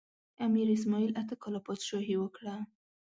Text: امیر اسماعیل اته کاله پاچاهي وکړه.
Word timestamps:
امیر 0.45 0.67
اسماعیل 0.75 1.11
اته 1.21 1.35
کاله 1.43 1.59
پاچاهي 1.65 2.15
وکړه. 2.19 2.55